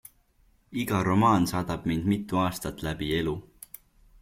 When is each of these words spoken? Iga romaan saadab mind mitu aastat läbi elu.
Iga 0.83 1.01
romaan 1.07 1.45
saadab 1.51 1.85
mind 1.91 2.09
mitu 2.15 2.41
aastat 2.47 2.85
läbi 2.89 3.13
elu. 3.21 3.37